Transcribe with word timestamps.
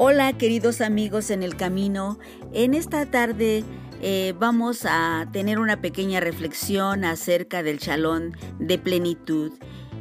Hola 0.00 0.32
queridos 0.38 0.80
amigos 0.80 1.28
en 1.28 1.42
el 1.42 1.56
camino. 1.56 2.20
En 2.52 2.74
esta 2.74 3.04
tarde 3.06 3.64
eh, 4.00 4.32
vamos 4.38 4.86
a 4.88 5.28
tener 5.32 5.58
una 5.58 5.80
pequeña 5.80 6.20
reflexión 6.20 7.04
acerca 7.04 7.64
del 7.64 7.78
shalom 7.78 8.30
de 8.60 8.78
plenitud. 8.78 9.54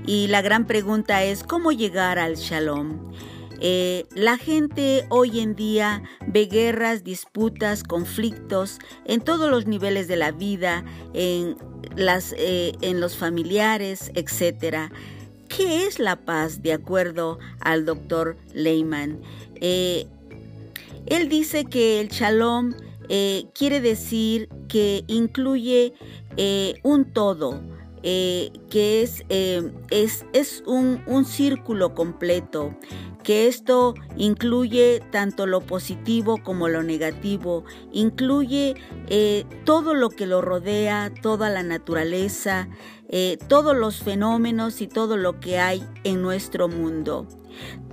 Y 0.05 0.28
la 0.28 0.44
gran 0.44 0.68
pregunta 0.68 1.23
es, 1.23 1.41
¿cómo 1.41 1.71
llegar 1.71 2.20
al 2.20 2.36
shalom? 2.36 3.12
Eh, 3.60 4.05
la 4.14 4.38
gente 4.38 5.07
hoy 5.10 5.39
en 5.39 5.55
día 5.55 6.04
ve 6.27 6.45
guerras, 6.45 7.04
disputas, 7.04 7.82
conflictos 7.82 8.77
en 9.05 9.21
todos 9.21 9.50
los 9.50 9.66
niveles 9.66 10.07
de 10.07 10.18
la 10.18 10.32
vida, 10.32 10.86
en, 11.16 11.57
las, 11.95 12.36
eh, 12.38 12.73
en 12.82 13.00
los 13.00 13.18
familiares, 13.18 14.11
etc. 14.14 14.91
¿Qué 15.48 15.86
es 15.86 16.00
la 16.00 16.18
paz 16.18 16.62
de 16.62 16.73
acuerdo 16.73 17.40
al 17.62 17.85
doctor 17.85 18.38
Lehman? 18.53 19.22
Eh, 19.55 20.05
él 21.05 21.30
dice 21.30 21.66
que 21.66 21.99
el 22.02 22.09
shalom 22.09 22.73
eh, 23.09 23.45
quiere 23.53 23.80
decir 23.80 24.49
que 24.67 25.03
incluye 25.08 25.94
eh, 26.36 26.75
un 26.84 27.05
todo, 27.05 27.62
que 28.03 29.02
es, 29.02 29.25
es, 29.27 30.25
es 30.31 30.63
un, 30.66 31.02
un, 31.08 31.25
círculo 31.25 31.94
completo, 31.94 32.73
que 33.22 33.50
esto 33.50 33.95
incluye 34.16 35.02
tanto 35.11 35.45
lo 35.45 35.59
positivo 35.59 36.41
como 36.41 36.70
lo 36.70 36.84
negativo, 36.84 37.66
incluye 37.91 38.75
todo 39.66 39.94
lo 39.94 40.09
que 40.09 40.25
lo 40.25 40.41
rodea, 40.41 41.11
toda 41.22 41.50
la 41.50 41.64
naturaleza, 41.64 42.70
todos 43.47 43.75
los 43.75 43.99
fenómenos 44.03 44.81
y 44.81 44.88
todo 44.88 45.17
lo 45.17 45.39
que 45.39 45.59
hay 45.59 45.85
en 46.03 46.21
nuestro 46.21 46.67
mundo. 46.67 47.27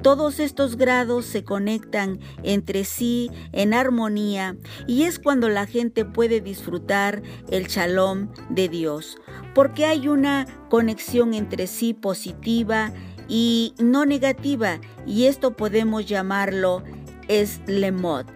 Todos 0.02 0.38
estos 0.38 0.76
grados 0.76 1.24
se 1.24 1.44
conectan 1.44 2.20
entre 2.42 2.84
sí 2.84 3.30
en 3.52 3.72
armonía 3.72 4.56
y 4.86 5.04
es 5.04 5.18
cuando 5.18 5.48
la 5.48 5.66
gente 5.66 6.04
puede 6.04 6.40
disfrutar 6.40 7.22
el 7.50 7.68
shalom 7.68 8.28
de 8.50 8.68
Dios, 8.68 9.16
porque 9.54 9.86
hay 9.86 10.08
una 10.08 10.46
conexión 10.68 11.32
entre 11.32 11.66
sí 11.66 11.94
positiva 11.94 12.92
y 13.28 13.74
no 13.78 14.04
negativa 14.04 14.78
y 15.06 15.24
esto 15.24 15.56
podemos 15.56 16.04
llamarlo 16.06 16.82
es 17.28 17.62
lemot, 17.66 18.26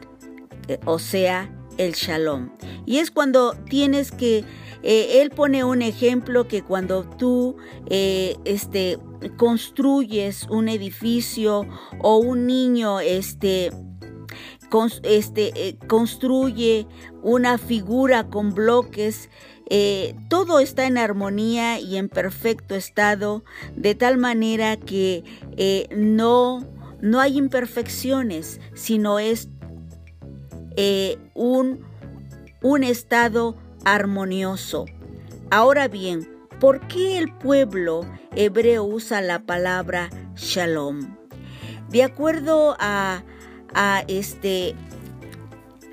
eh, 0.69 0.81
o 0.87 0.99
sea, 0.99 1.55
el 1.77 1.93
shalom. 1.93 2.51
Y 2.87 2.99
es 2.99 3.11
cuando 3.11 3.53
tienes 3.69 4.11
que 4.11 4.45
eh, 4.83 5.21
él 5.21 5.31
pone 5.31 5.65
un 5.65 5.83
ejemplo 5.83 6.47
que 6.47 6.63
cuando 6.63 7.05
tú 7.05 7.57
eh, 7.89 8.37
este, 8.45 8.99
construyes 9.37 10.45
un 10.49 10.69
edificio 10.69 11.67
o 12.01 12.19
un 12.19 12.47
niño 12.47 13.01
este, 13.01 13.73
este, 15.03 15.69
eh, 15.69 15.79
construye 15.89 16.87
una 17.23 17.59
figura 17.59 18.29
con 18.29 18.55
bloques, 18.55 19.31
todo 20.31 20.61
está 20.61 20.87
en 20.87 20.97
armonía 20.97 21.79
y 21.79 21.99
en 21.99 22.09
perfecto 22.09 22.75
estado, 22.75 23.45
de 23.77 23.95
tal 23.95 24.17
manera 24.17 24.79
que 24.79 25.25
no, 25.95 26.67
no 27.03 27.21
hay 27.21 27.37
imperfecciones, 27.37 28.63
sino 28.73 29.19
es 29.19 29.51
un, 31.35 31.85
un 32.63 32.83
estado 32.83 33.57
armonioso. 33.85 34.87
Ahora 35.51 35.89
bien, 35.89 36.29
¿por 36.61 36.87
qué 36.89 37.19
el 37.19 37.33
pueblo 37.33 38.03
hebreo 38.35 38.85
usa 38.85 39.21
la 39.21 39.41
palabra 39.41 40.11
shalom? 40.37 41.17
De 41.89 42.03
acuerdo 42.03 42.77
a, 42.79 43.23
a 43.75 44.05
este 44.09 44.75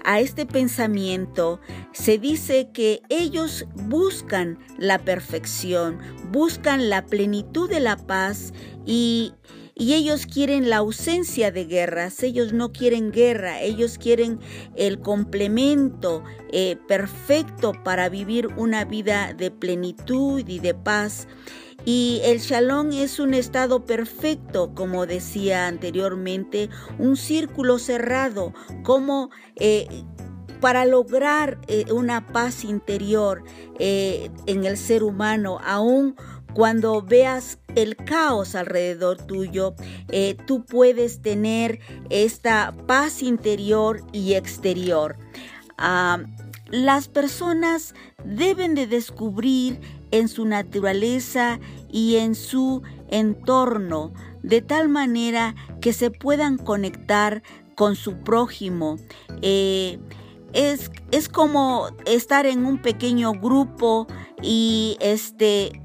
a 0.06 0.20
este 0.20 0.46
pensamiento, 0.46 1.60
se 1.92 2.20
dice 2.20 2.70
que 2.72 3.02
ellos 3.10 3.66
buscan 3.74 4.60
la 4.78 5.00
perfección, 5.00 5.98
buscan 6.32 6.90
la 6.92 7.08
plenitud 7.08 7.68
de 7.68 7.80
la 7.80 7.98
paz 7.98 8.54
y, 8.86 9.34
y 9.78 9.94
ellos 9.94 10.26
quieren 10.26 10.70
la 10.70 10.78
ausencia 10.78 11.52
de 11.52 11.66
guerras, 11.66 12.24
ellos 12.24 12.54
no 12.54 12.72
quieren 12.72 13.12
guerra, 13.12 13.62
ellos 13.62 13.98
quieren 13.98 14.40
el 14.76 15.02
complemento 15.02 16.24
eh, 16.54 16.78
perfecto 16.88 17.74
para 17.84 18.08
vivir 18.08 18.48
una 18.56 18.86
vida 18.86 19.34
de 19.34 19.52
plenitud 19.52 20.48
y 20.48 20.60
de 20.60 20.74
paz. 20.74 21.28
Y 21.84 22.22
el 22.24 22.40
shalom 22.40 22.94
es 22.94 23.20
un 23.20 23.34
estado 23.34 23.86
perfecto, 23.86 24.74
como 24.74 25.06
decía 25.06 25.68
anteriormente, 25.68 26.70
un 26.98 27.18
círculo 27.18 27.78
cerrado, 27.78 28.54
como 28.82 29.30
eh, 29.58 29.88
para 30.62 30.86
lograr 30.86 31.60
eh, 31.68 31.86
una 31.92 32.26
paz 32.28 32.64
interior 32.64 33.44
en 33.78 34.64
el 34.64 34.78
ser 34.78 35.04
humano, 35.04 35.60
aún 35.64 36.16
cuando 36.56 37.02
veas 37.02 37.60
el 37.76 37.98
caos 37.98 38.56
alrededor 38.56 39.18
tuyo, 39.18 39.76
eh, 40.08 40.38
tú 40.48 40.64
puedes 40.64 41.22
tener 41.22 41.82
esta 42.10 42.74
paz 42.88 43.22
interior 43.22 44.02
y 44.14 44.36
exterior. 44.36 45.18
Ah, 45.78 46.24
las 46.70 47.10
personas 47.10 47.94
deben 48.24 48.74
de 48.74 48.88
descubrir 48.88 49.82
en 50.12 50.30
su 50.30 50.46
naturaleza 50.46 51.60
y 51.92 52.16
en 52.16 52.36
su 52.36 52.84
entorno 53.10 54.14
de 54.42 54.62
tal 54.62 54.88
manera 54.88 55.56
que 55.82 55.92
se 55.92 56.10
puedan 56.10 56.58
conectar 56.58 57.44
con 57.76 57.98
su 57.98 58.24
prójimo. 58.24 58.96
Eh, 59.42 60.00
es, 60.54 60.90
es, 61.12 61.28
como 61.28 61.90
estar 62.06 62.46
en 62.46 62.66
un 62.66 62.82
pequeño 62.82 63.34
grupo 63.34 64.08
y 64.42 64.96
este 65.02 65.82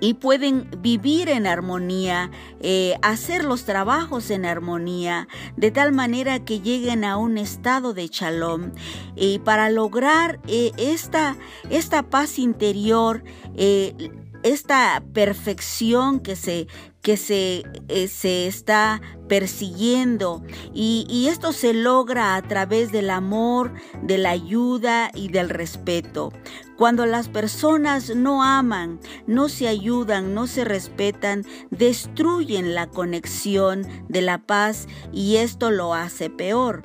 y 0.00 0.14
pueden 0.14 0.68
vivir 0.78 1.28
en 1.28 1.46
armonía, 1.46 2.30
eh, 2.60 2.96
hacer 3.02 3.44
los 3.44 3.64
trabajos 3.64 4.30
en 4.30 4.44
armonía, 4.44 5.28
de 5.56 5.70
tal 5.70 5.92
manera 5.92 6.44
que 6.44 6.60
lleguen 6.60 7.04
a 7.04 7.16
un 7.16 7.38
estado 7.38 7.92
de 7.92 8.08
shalom. 8.08 8.72
Y 9.14 9.38
para 9.40 9.70
lograr 9.70 10.40
eh, 10.46 10.72
esta, 10.76 11.36
esta 11.68 12.02
paz 12.02 12.38
interior, 12.38 13.22
eh, 13.56 14.10
esta 14.42 15.02
perfección 15.12 16.20
que 16.20 16.36
se, 16.36 16.66
que 17.02 17.16
se, 17.16 17.64
eh, 17.88 18.08
se 18.08 18.46
está 18.46 19.00
persiguiendo 19.28 20.42
y, 20.74 21.06
y, 21.08 21.28
esto 21.28 21.52
se 21.52 21.72
logra 21.72 22.36
a 22.36 22.42
través 22.42 22.92
del 22.92 23.10
amor, 23.10 23.72
de 24.02 24.18
la 24.18 24.30
ayuda 24.30 25.10
y 25.14 25.28
del 25.28 25.48
respeto. 25.48 26.32
Cuando 26.76 27.06
las 27.06 27.28
personas 27.28 28.14
no 28.16 28.42
aman, 28.42 29.00
no 29.26 29.48
se 29.48 29.68
ayudan, 29.68 30.34
no 30.34 30.46
se 30.46 30.64
respetan, 30.64 31.44
destruyen 31.70 32.74
la 32.74 32.88
conexión 32.88 33.86
de 34.08 34.22
la 34.22 34.38
paz 34.38 34.86
y 35.12 35.36
esto 35.36 35.70
lo 35.70 35.94
hace 35.94 36.30
peor. 36.30 36.82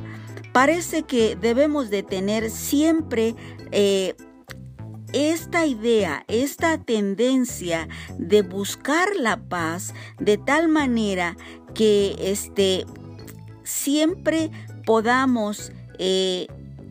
Parece 0.52 1.04
que 1.04 1.36
debemos 1.36 1.90
de 1.90 2.04
tener 2.04 2.50
siempre 2.50 3.36
eh, 3.72 4.16
esta 5.16 5.66
idea, 5.66 6.26
esta 6.28 6.78
tendencia 6.78 7.88
de 8.20 8.42
buscar 8.42 9.08
la 9.18 9.38
paz 9.38 9.94
de 10.20 10.38
tal 10.38 10.68
manera 10.68 11.38
que 11.74 12.16
este, 12.20 12.86
siempre 13.64 14.52
podamos 14.86 15.72
eh, 16.00 16.48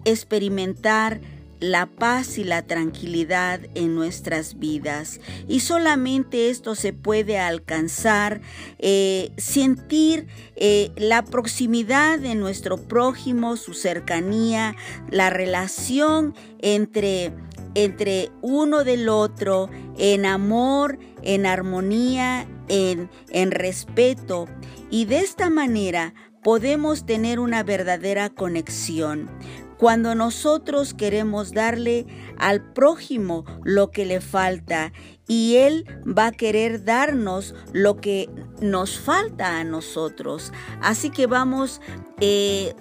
experimentar 0.07 1.21
la 1.61 1.87
paz 1.87 2.39
y 2.39 2.45
la 2.45 2.63
tranquilidad 2.63 3.61
en 3.75 3.95
nuestras 3.95 4.59
vidas. 4.59 5.21
Y 5.47 5.61
solamente 5.61 6.51
esto 6.51 6.75
se 6.75 6.93
puede 6.93 7.39
alcanzar, 7.39 8.41
eh, 8.79 9.33
sentir 9.37 10.27
eh, 10.57 10.93
la 10.97 11.25
proximidad 11.25 12.19
de 12.19 12.35
nuestro 12.35 12.77
prójimo, 12.77 13.57
su 13.57 13.75
cercanía, 13.75 14.77
la 15.11 15.31
relación 15.31 16.35
entre 16.61 17.33
entre 17.75 18.31
uno 18.43 18.85
del 18.85 19.09
otro 19.09 19.69
en 19.99 20.27
amor, 20.27 20.99
en 21.23 21.47
armonía, 21.47 22.47
en, 22.69 23.11
en 23.31 23.51
respeto. 23.51 24.47
Y 24.91 25.07
de 25.07 25.19
esta 25.19 25.51
manera 25.51 26.15
podemos 26.43 27.07
tener 27.07 27.41
una 27.41 27.63
verdadera 27.63 28.31
conexión. 28.31 29.31
Cuando 29.79 30.15
nosotros 30.15 30.95
queremos 30.95 31.53
darle 31.53 32.07
al 32.39 32.63
prójimo 32.73 33.45
lo 33.65 33.91
que 33.91 34.07
le 34.07 34.21
falta 34.21 34.93
y 35.27 35.57
Él 35.57 35.85
va 36.07 36.29
a 36.29 36.33
querer 36.33 36.85
darnos 36.85 37.55
lo 37.73 37.97
que 37.97 38.31
nos 38.61 38.99
falta 38.99 39.59
a 39.59 39.65
nosotros. 39.65 40.53
Así 40.81 41.11
que 41.11 41.27
vamos 41.27 41.81
eh, 42.21 42.75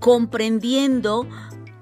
comprendiendo 0.00 1.26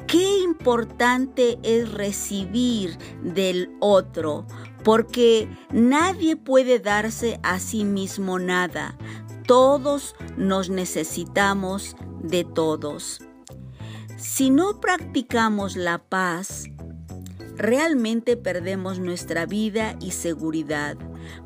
Qué 0.06 0.38
importante 0.38 1.58
es 1.62 1.92
recibir 1.92 2.96
del 3.22 3.70
otro, 3.80 4.46
porque 4.84 5.48
nadie 5.72 6.36
puede 6.36 6.78
darse 6.78 7.40
a 7.42 7.58
sí 7.58 7.84
mismo 7.84 8.38
nada. 8.38 8.96
todos 9.46 10.16
nos 10.36 10.70
necesitamos 10.70 11.94
de 12.20 12.42
todos. 12.42 13.20
Si 14.16 14.50
no 14.50 14.80
practicamos 14.80 15.76
la 15.76 15.98
paz, 15.98 16.64
realmente 17.56 18.36
perdemos 18.36 18.98
nuestra 18.98 19.46
vida 19.46 19.96
y 20.00 20.10
seguridad. 20.10 20.96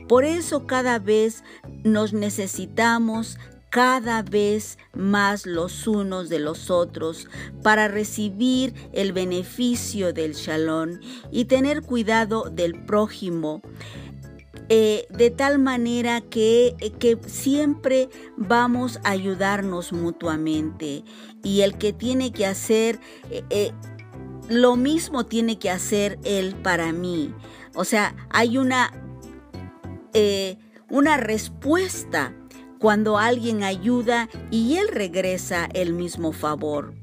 Por 0.08 0.24
eso 0.24 0.66
cada 0.66 0.98
vez 0.98 1.44
nos 1.84 2.12
necesitamos 2.12 3.38
cada 3.70 4.22
vez 4.22 4.78
más 4.93 5.46
los 5.46 5.87
unos 5.87 6.28
de 6.28 6.40
los 6.40 6.70
otros 6.70 7.28
para 7.62 7.88
recibir 7.88 8.75
el 8.93 9.12
beneficio 9.12 10.12
del 10.12 10.34
shalom 10.34 10.99
y 11.31 11.46
tener 11.46 11.82
cuidado 11.82 12.50
del 12.50 12.84
prójimo. 12.84 13.62
Eh, 14.72 15.06
de 15.11 15.31
tal 15.31 15.58
manera 15.58 16.20
que, 16.20 16.76
que, 17.00 17.19
siempre 17.26 18.08
vamos 18.37 19.00
a 19.02 19.11
ayudarnos 19.11 19.93
mutuamente 19.93 21.02
y 21.43 21.62
el 21.62 21.76
que 21.76 21.93
tiene 21.93 22.32
que 22.32 22.46
hacer 22.46 23.00
eh, 23.31 23.43
eh, 23.50 23.73
lo 24.49 24.76
mismo 24.76 25.26
tiene 25.26 25.58
que 25.58 25.70
hacer 25.70 26.20
él 26.23 26.55
para 26.62 26.93
mí. 26.93 27.34
O 27.75 27.84
sea, 27.84 28.14
hay 28.31 28.58
una, 28.58 28.93
una 30.88 31.16
respuesta 31.16 32.32
cuando 32.80 33.18
alguien 33.18 33.62
ayuda 33.62 34.28
y 34.50 34.78
él 34.78 34.88
regresa 34.88 35.68
el 35.74 35.92
mismo 35.92 36.32
favor. 36.32 36.94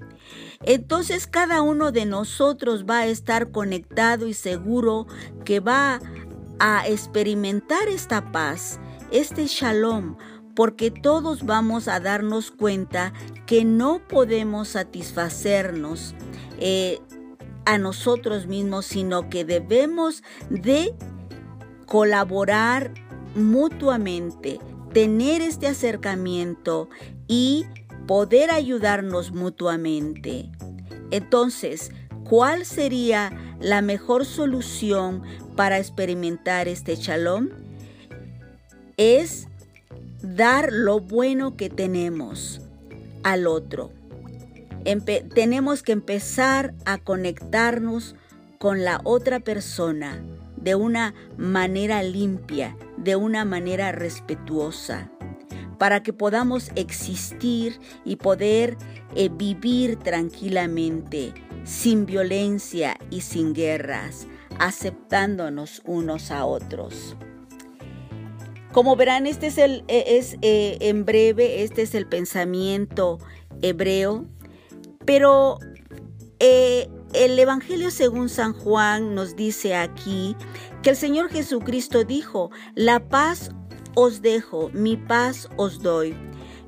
Entonces 0.63 1.27
cada 1.27 1.61
uno 1.61 1.91
de 1.91 2.05
nosotros 2.05 2.85
va 2.89 2.99
a 2.99 3.05
estar 3.05 3.51
conectado 3.51 4.27
y 4.27 4.33
seguro 4.33 5.05
que 5.45 5.59
va 5.59 6.01
a 6.59 6.87
experimentar 6.87 7.87
esta 7.87 8.31
paz, 8.31 8.79
este 9.11 9.45
shalom, 9.45 10.17
porque 10.55 10.89
todos 10.89 11.45
vamos 11.45 11.87
a 11.87 11.99
darnos 11.99 12.49
cuenta 12.49 13.13
que 13.45 13.63
no 13.63 14.01
podemos 14.07 14.69
satisfacernos 14.69 16.15
eh, 16.57 16.99
a 17.65 17.77
nosotros 17.77 18.47
mismos, 18.47 18.87
sino 18.87 19.29
que 19.29 19.45
debemos 19.45 20.23
de 20.49 20.95
colaborar 21.85 22.91
mutuamente, 23.35 24.59
tener 24.97 25.43
este 25.43 25.67
acercamiento 25.67 26.89
y 27.27 27.67
poder 28.07 28.49
ayudarnos 28.49 29.31
mutuamente. 29.31 30.49
Entonces, 31.11 31.91
¿cuál 32.27 32.65
sería 32.65 33.31
la 33.59 33.83
mejor 33.83 34.25
solución 34.25 35.21
para 35.55 35.77
experimentar 35.77 36.67
este 36.67 36.95
shalom? 36.95 37.49
Es 38.97 39.47
dar 40.23 40.73
lo 40.73 40.99
bueno 40.99 41.55
que 41.57 41.69
tenemos 41.69 42.59
al 43.21 43.45
otro. 43.45 43.91
tenemos 45.35 45.83
que 45.83 45.91
empezar 45.91 46.73
a 46.85 46.97
conectarnos 46.97 48.15
con 48.57 48.83
la 48.83 48.99
otra 49.03 49.41
persona 49.41 50.23
de 50.57 50.75
una 50.75 51.13
manera 51.37 52.03
limpia, 52.03 52.75
de 52.97 53.15
una 53.15 53.45
manera 53.45 53.91
respetuosa, 53.91 55.11
para 55.77 56.01
que 56.03 56.13
podamos 56.13 56.71
existir 56.75 57.79
y 58.03 58.17
poder 58.17 58.77
eh, 59.15 59.29
vivir 59.31 59.97
tranquilamente, 59.97 61.33
sin 61.63 62.05
violencia 62.05 62.97
y 63.09 63.21
sin 63.21 63.53
guerras, 63.53 64.27
aceptándonos 64.59 65.81
unos 65.85 66.31
a 66.31 66.45
otros. 66.45 67.15
Como 68.71 68.95
verán, 68.95 69.27
este 69.27 69.47
es 69.47 69.57
el 69.57 69.83
e, 69.87 70.17
es 70.17 70.37
eh, 70.41 70.77
en 70.81 71.05
breve, 71.05 71.63
este 71.63 71.83
es 71.83 71.95
el 71.95 72.07
pensamiento 72.07 73.19
hebreo, 73.61 74.25
pero 75.05 75.57
eh, 76.39 76.87
el 77.13 77.37
Evangelio 77.37 77.91
según 77.91 78.29
San 78.29 78.53
Juan 78.53 79.15
nos 79.15 79.35
dice 79.35 79.75
aquí 79.75 80.35
que 80.83 80.91
el 80.91 80.95
Señor 80.95 81.29
Jesucristo 81.29 82.03
dijo, 82.03 82.51
la 82.75 83.07
paz 83.07 83.51
os 83.95 84.21
dejo, 84.21 84.69
mi 84.73 84.97
paz 84.97 85.49
os 85.57 85.81
doy. 85.81 86.15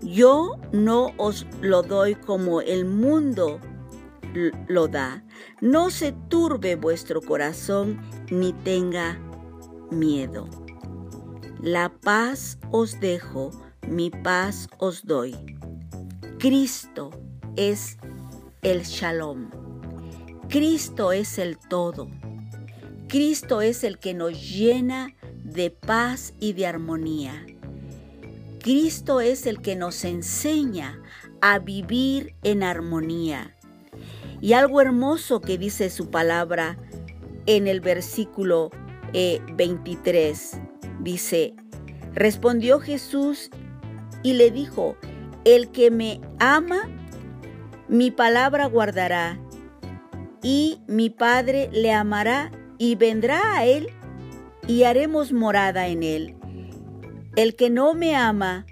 Yo 0.01 0.55
no 0.71 1.11
os 1.17 1.45
lo 1.61 1.83
doy 1.83 2.15
como 2.15 2.61
el 2.61 2.85
mundo 2.85 3.59
lo 4.67 4.87
da. 4.87 5.23
No 5.61 5.89
se 5.89 6.13
turbe 6.29 6.75
vuestro 6.75 7.21
corazón 7.21 7.99
ni 8.31 8.53
tenga 8.53 9.19
miedo. 9.91 10.47
La 11.61 11.89
paz 11.89 12.57
os 12.71 12.99
dejo, 12.99 13.51
mi 13.87 14.09
paz 14.09 14.69
os 14.77 15.05
doy. 15.05 15.35
Cristo 16.37 17.09
es 17.57 17.97
el 18.61 18.83
shalom. 18.83 19.68
Cristo 20.49 21.11
es 21.11 21.37
el 21.37 21.59
todo. 21.59 22.09
Cristo 23.07 23.61
es 23.61 23.83
el 23.83 23.99
que 23.99 24.15
nos 24.15 24.49
llena 24.49 25.13
de 25.43 25.69
paz 25.69 26.33
y 26.39 26.53
de 26.53 26.65
armonía. 26.65 27.45
Cristo 28.59 29.21
es 29.21 29.45
el 29.45 29.61
que 29.61 29.75
nos 29.75 30.03
enseña 30.03 30.99
a 31.41 31.59
vivir 31.59 32.33
en 32.41 32.63
armonía. 32.63 33.55
Y 34.41 34.53
algo 34.53 34.81
hermoso 34.81 35.39
que 35.39 35.59
dice 35.59 35.91
su 35.91 36.09
palabra 36.09 36.79
en 37.45 37.67
el 37.67 37.79
versículo 37.79 38.71
23, 39.13 40.53
eh, 40.53 40.61
dice, 40.99 41.53
respondió 42.15 42.79
Jesús 42.79 43.51
y 44.23 44.33
le 44.33 44.49
dijo, 44.49 44.97
el 45.45 45.69
que 45.69 45.91
me 45.91 46.19
ama, 46.39 46.89
mi 47.87 48.09
palabra 48.09 48.65
guardará 48.65 49.39
y 50.41 50.81
mi 50.87 51.09
Padre 51.09 51.69
le 51.71 51.91
amará 51.91 52.51
y 52.77 52.95
vendrá 52.95 53.57
a 53.57 53.65
él 53.65 53.89
y 54.67 54.83
haremos 54.83 55.33
morada 55.33 55.87
en 55.87 56.03
él. 56.03 56.35
El 57.35 57.55
que 57.55 57.69
no 57.69 57.93
me 57.93 58.15
ama, 58.15 58.65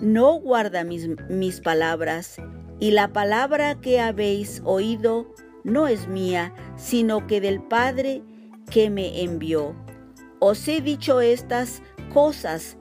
no 0.00 0.34
guarda 0.34 0.84
mis, 0.84 1.08
mis 1.28 1.60
palabras, 1.60 2.36
y 2.80 2.90
la 2.90 3.12
palabra 3.12 3.80
que 3.80 4.00
habéis 4.00 4.60
oído 4.64 5.32
no 5.64 5.88
es 5.88 6.08
mía, 6.08 6.52
sino 6.76 7.26
que 7.26 7.40
del 7.40 7.62
Padre 7.62 8.22
que 8.70 8.90
me 8.90 9.22
envió. 9.22 9.74
Os 10.40 10.66
he 10.68 10.80
dicho 10.80 11.20
estas 11.20 11.82
cosas 12.12 12.76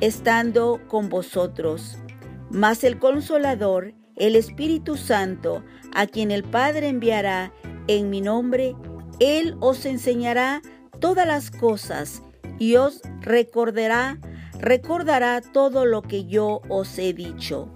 estando 0.00 0.80
con 0.88 1.08
vosotros, 1.08 1.98
mas 2.50 2.84
el 2.84 2.98
consolador, 2.98 3.94
el 4.20 4.36
Espíritu 4.36 4.96
Santo, 4.96 5.64
a 5.92 6.06
quien 6.06 6.30
el 6.30 6.44
Padre 6.44 6.88
enviará 6.88 7.52
en 7.88 8.10
mi 8.10 8.20
nombre, 8.20 8.76
Él 9.18 9.56
os 9.60 9.86
enseñará 9.86 10.62
todas 11.00 11.26
las 11.26 11.50
cosas 11.50 12.22
y 12.58 12.76
os 12.76 13.00
recordará, 13.20 14.18
recordará 14.58 15.40
todo 15.40 15.86
lo 15.86 16.02
que 16.02 16.26
yo 16.26 16.60
os 16.68 16.98
he 16.98 17.14
dicho. 17.14 17.68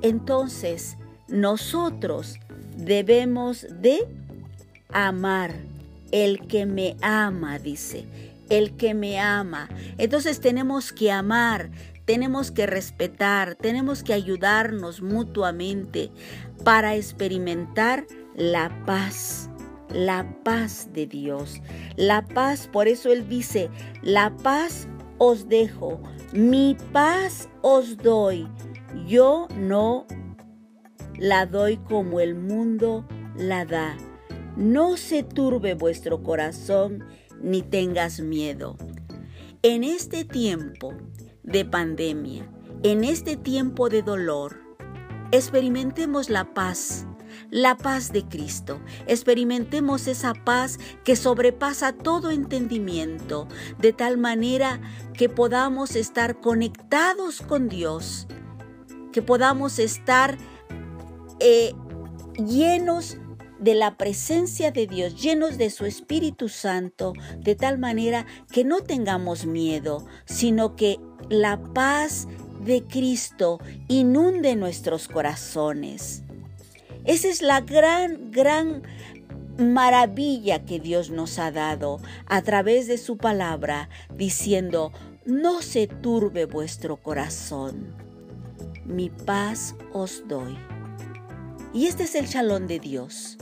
Entonces, 0.00 0.96
nosotros 1.28 2.38
debemos 2.76 3.66
de 3.80 4.06
amar. 4.92 5.52
El 6.12 6.46
que 6.46 6.66
me 6.66 6.96
ama, 7.02 7.58
dice, 7.58 8.06
el 8.48 8.76
que 8.76 8.94
me 8.94 9.18
ama. 9.18 9.68
Entonces 9.98 10.40
tenemos 10.40 10.92
que 10.92 11.10
amar, 11.10 11.70
tenemos 12.06 12.52
que 12.52 12.66
respetar, 12.66 13.56
tenemos 13.56 14.02
que 14.02 14.14
ayudarnos 14.14 15.02
mutuamente 15.02 16.10
para 16.64 16.94
experimentar 16.94 18.06
la 18.34 18.84
paz, 18.86 19.50
la 19.90 20.24
paz 20.44 20.88
de 20.92 21.06
Dios. 21.06 21.60
La 21.96 22.24
paz, 22.24 22.68
por 22.72 22.88
eso 22.88 23.12
Él 23.12 23.28
dice, 23.28 23.68
la 24.02 24.34
paz 24.36 24.88
os 25.18 25.48
dejo, 25.48 26.00
mi 26.32 26.76
paz 26.92 27.48
os 27.60 27.96
doy. 27.96 28.48
Yo 29.06 29.48
no 29.56 30.06
la 31.18 31.44
doy 31.46 31.76
como 31.76 32.20
el 32.20 32.36
mundo 32.36 33.06
la 33.36 33.64
da. 33.64 33.96
No 34.56 34.96
se 34.96 35.22
turbe 35.22 35.74
vuestro 35.74 36.22
corazón 36.22 37.04
ni 37.42 37.62
tengas 37.62 38.20
miedo. 38.20 38.76
En 39.62 39.82
este 39.82 40.24
tiempo 40.24 40.94
de 41.46 41.64
pandemia, 41.64 42.50
en 42.82 43.04
este 43.04 43.36
tiempo 43.36 43.88
de 43.88 44.02
dolor, 44.02 44.60
experimentemos 45.32 46.28
la 46.28 46.52
paz, 46.52 47.06
la 47.50 47.76
paz 47.76 48.12
de 48.12 48.24
Cristo. 48.24 48.80
Experimentemos 49.06 50.06
esa 50.08 50.34
paz 50.34 50.78
que 51.04 51.16
sobrepasa 51.16 51.92
todo 51.92 52.30
entendimiento, 52.30 53.48
de 53.78 53.92
tal 53.92 54.18
manera 54.18 54.80
que 55.14 55.28
podamos 55.28 55.96
estar 55.96 56.40
conectados 56.40 57.40
con 57.40 57.68
Dios, 57.68 58.26
que 59.12 59.22
podamos 59.22 59.78
estar 59.78 60.36
eh, 61.40 61.72
llenos 62.36 63.18
de 63.58 63.74
la 63.74 63.96
presencia 63.96 64.70
de 64.70 64.86
Dios, 64.86 65.20
llenos 65.20 65.56
de 65.56 65.70
su 65.70 65.86
Espíritu 65.86 66.48
Santo, 66.48 67.14
de 67.38 67.54
tal 67.54 67.78
manera 67.78 68.26
que 68.52 68.64
no 68.64 68.80
tengamos 68.82 69.46
miedo, 69.46 70.04
sino 70.26 70.76
que 70.76 70.98
la 71.28 71.58
paz 71.74 72.28
de 72.60 72.82
Cristo 72.84 73.58
inunde 73.88 74.56
nuestros 74.56 75.08
corazones. 75.08 76.22
Esa 77.04 77.28
es 77.28 77.42
la 77.42 77.60
gran, 77.60 78.30
gran 78.30 78.82
maravilla 79.58 80.64
que 80.64 80.80
Dios 80.80 81.10
nos 81.10 81.38
ha 81.38 81.50
dado 81.50 82.00
a 82.26 82.42
través 82.42 82.86
de 82.88 82.98
su 82.98 83.16
palabra, 83.16 83.88
diciendo, 84.14 84.92
no 85.24 85.62
se 85.62 85.86
turbe 85.86 86.46
vuestro 86.46 86.96
corazón, 86.96 87.94
mi 88.84 89.10
paz 89.10 89.74
os 89.92 90.24
doy. 90.28 90.56
Y 91.72 91.86
este 91.86 92.04
es 92.04 92.14
el 92.14 92.28
chalón 92.28 92.66
de 92.66 92.78
Dios, 92.78 93.36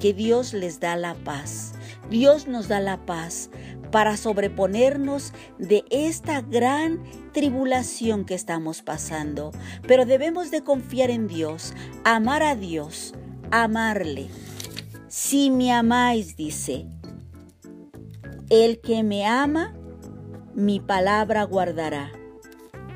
que 0.00 0.12
Dios 0.14 0.54
les 0.54 0.80
da 0.80 0.96
la 0.96 1.14
paz. 1.14 1.72
Dios 2.10 2.48
nos 2.48 2.68
da 2.68 2.80
la 2.80 3.04
paz 3.06 3.50
para 3.90 4.16
sobreponernos 4.16 5.32
de 5.58 5.84
esta 5.90 6.40
gran 6.40 7.02
tribulación 7.32 8.24
que 8.24 8.34
estamos 8.34 8.82
pasando. 8.82 9.52
Pero 9.86 10.06
debemos 10.06 10.50
de 10.50 10.62
confiar 10.62 11.10
en 11.10 11.28
Dios, 11.28 11.74
amar 12.04 12.42
a 12.42 12.56
Dios, 12.56 13.14
amarle. 13.50 14.28
Si 15.08 15.50
me 15.50 15.72
amáis, 15.72 16.36
dice, 16.36 16.86
el 18.48 18.80
que 18.80 19.02
me 19.02 19.26
ama, 19.26 19.74
mi 20.54 20.80
palabra 20.80 21.44
guardará. 21.44 22.12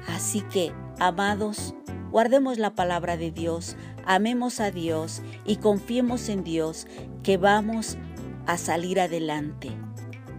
Así 0.06 0.42
que, 0.42 0.72
amados, 0.98 1.74
guardemos 2.10 2.58
la 2.58 2.74
palabra 2.74 3.16
de 3.16 3.30
Dios, 3.30 3.76
amemos 4.04 4.60
a 4.60 4.70
Dios 4.70 5.22
y 5.44 5.56
confiemos 5.56 6.28
en 6.28 6.44
Dios 6.44 6.86
que 7.22 7.36
vamos 7.36 7.96
a 8.46 8.58
salir 8.58 9.00
adelante. 9.00 9.70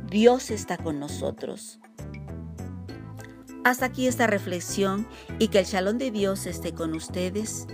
Dios 0.10 0.52
está 0.52 0.78
con 0.78 1.00
nosotros. 1.00 1.80
Hasta 3.64 3.88
aquí 3.88 4.08
esta 4.08 4.28
reflexión 4.28 5.08
y 5.40 5.48
que 5.48 5.60
el 5.60 5.66
shalom 5.66 5.98
de 5.98 6.12
Dios 6.12 6.46
esté 6.46 6.74
con 6.74 6.94
ustedes 6.94 7.68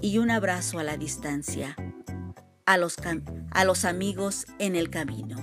y 0.00 0.18
un 0.18 0.30
abrazo 0.30 0.78
a 0.78 0.84
la 0.84 0.96
distancia 0.96 1.76
a 2.66 2.78
los, 2.78 2.96
a 3.50 3.64
los 3.64 3.84
amigos 3.84 4.46
en 4.58 4.76
el 4.76 4.90
camino. 4.90 5.36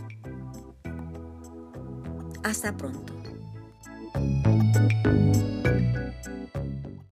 Hasta 2.44 2.76
pronto. 2.76 3.14